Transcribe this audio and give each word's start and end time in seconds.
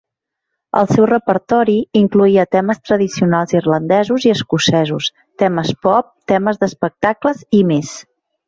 El 0.79 0.87
seu 0.91 1.03
repertori 1.09 1.75
incloïa 1.99 2.45
temes 2.55 2.81
tradicionals 2.91 3.53
irlandesos 3.59 4.27
i 4.31 4.33
escocesos, 4.39 5.11
temes 5.45 5.73
pop, 5.89 6.11
temes 6.33 6.63
d'espectacles 6.65 7.47
i 7.61 7.65
més. 7.75 7.95